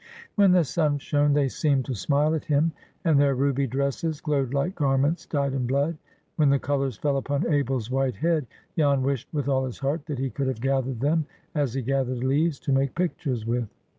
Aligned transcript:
When 0.33 0.51
the 0.51 0.63
sun 0.63 0.97
shone, 0.97 1.33
they 1.33 1.47
seemed 1.47 1.85
to 1.85 1.93
smile 1.93 2.33
at 2.33 2.45
him, 2.45 2.71
and 3.05 3.19
their 3.19 3.35
ruby 3.35 3.67
dresses 3.67 4.19
glowed 4.19 4.51
like 4.51 4.73
garments 4.73 5.27
dyed 5.27 5.53
in 5.53 5.67
blood. 5.67 5.95
When 6.37 6.49
the 6.49 6.57
colors 6.57 6.97
fell 6.97 7.17
upon 7.17 7.45
Abel's 7.45 7.91
white 7.91 8.15
head, 8.15 8.47
Jan 8.75 9.03
wished 9.03 9.27
with 9.31 9.47
all 9.47 9.63
his 9.63 9.77
heart 9.77 10.07
that 10.07 10.17
he 10.17 10.31
could 10.31 10.47
have 10.47 10.59
gathered 10.59 11.01
them 11.01 11.27
as 11.53 11.75
he 11.75 11.83
gathered 11.83 12.23
leaves, 12.23 12.59
to 12.61 12.71
make 12.71 12.95
pictures 12.95 13.45
with. 13.45 13.69